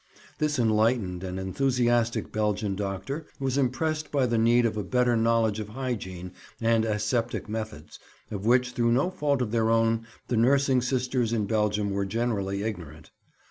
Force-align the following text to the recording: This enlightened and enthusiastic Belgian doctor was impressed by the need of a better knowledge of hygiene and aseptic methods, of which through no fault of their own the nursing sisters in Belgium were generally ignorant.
This 0.39 0.57
enlightened 0.57 1.23
and 1.23 1.39
enthusiastic 1.39 2.31
Belgian 2.31 2.75
doctor 2.75 3.27
was 3.39 3.55
impressed 3.55 4.11
by 4.11 4.25
the 4.25 4.39
need 4.39 4.65
of 4.65 4.75
a 4.75 4.83
better 4.83 5.15
knowledge 5.15 5.59
of 5.59 5.69
hygiene 5.69 6.31
and 6.59 6.85
aseptic 6.85 7.47
methods, 7.47 7.99
of 8.31 8.43
which 8.43 8.71
through 8.71 8.93
no 8.93 9.11
fault 9.11 9.43
of 9.43 9.51
their 9.51 9.69
own 9.69 10.07
the 10.27 10.37
nursing 10.37 10.81
sisters 10.81 11.33
in 11.33 11.45
Belgium 11.45 11.91
were 11.91 12.05
generally 12.05 12.63
ignorant. 12.63 13.11